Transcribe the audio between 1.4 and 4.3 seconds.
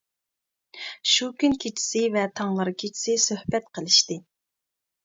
كۈن كېچىسى ۋە تاڭلا كېچىسى سۆھبەت قىلىشتى.